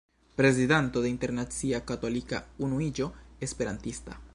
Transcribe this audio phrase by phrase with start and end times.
[0.39, 3.13] Prezidanto de Internacia Katolika Unuiĝo
[3.49, 4.23] Esperantista.